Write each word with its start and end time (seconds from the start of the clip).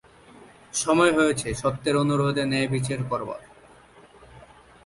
সময় 0.73 1.11
হয়েছে 1.17 1.47
সত্যের 1.53 1.95
অনুরোধে 1.97 2.43
ন্যায়বিচার 2.45 2.99
করবার। 3.09 3.41